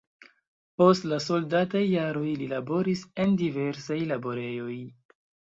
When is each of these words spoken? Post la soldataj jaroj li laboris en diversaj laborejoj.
Post 0.81 1.05
la 1.11 1.19
soldataj 1.25 1.83
jaroj 1.83 2.25
li 2.41 2.49
laboris 2.55 3.05
en 3.25 3.39
diversaj 3.43 3.99
laborejoj. 4.15 4.81